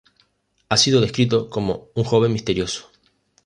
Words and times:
Ha 0.69 0.77
sido 0.77 0.99
descrito 0.99 1.47
como 1.51 1.89
un 1.93 2.03
"joven 2.05 2.33
misterioso". 2.33 2.89